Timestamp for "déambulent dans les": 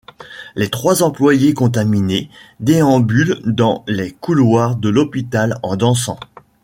2.59-4.09